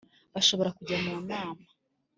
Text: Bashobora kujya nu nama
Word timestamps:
Bashobora 0.33 0.69
kujya 0.77 0.97
nu 1.03 1.15
nama 1.29 1.63